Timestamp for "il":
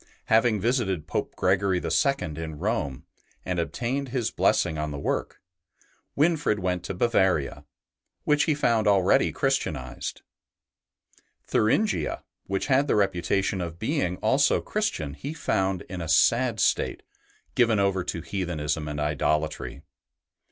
1.77-2.13